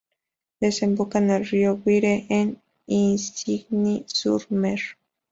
Desemboca 0.59 1.19
en 1.19 1.29
el 1.29 1.45
río 1.45 1.77
Vire 1.77 2.25
en 2.29 2.59
Isigny-sur-Mer. 2.87 4.81